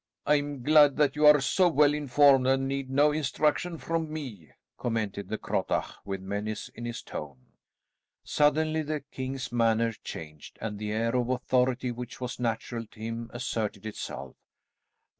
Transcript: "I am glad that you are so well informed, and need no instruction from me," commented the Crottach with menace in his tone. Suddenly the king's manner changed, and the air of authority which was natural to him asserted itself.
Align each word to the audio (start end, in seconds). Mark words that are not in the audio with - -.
"I 0.25 0.37
am 0.37 0.63
glad 0.63 0.97
that 0.97 1.15
you 1.15 1.27
are 1.27 1.39
so 1.39 1.67
well 1.69 1.93
informed, 1.93 2.47
and 2.47 2.67
need 2.67 2.89
no 2.89 3.11
instruction 3.11 3.77
from 3.77 4.11
me," 4.11 4.49
commented 4.75 5.29
the 5.29 5.37
Crottach 5.37 6.03
with 6.03 6.21
menace 6.21 6.69
in 6.69 6.85
his 6.85 7.03
tone. 7.03 7.49
Suddenly 8.23 8.81
the 8.81 9.01
king's 9.01 9.51
manner 9.51 9.91
changed, 9.91 10.57
and 10.59 10.79
the 10.79 10.91
air 10.91 11.15
of 11.15 11.29
authority 11.29 11.91
which 11.91 12.19
was 12.19 12.39
natural 12.39 12.87
to 12.87 12.99
him 12.99 13.29
asserted 13.31 13.85
itself. 13.85 14.35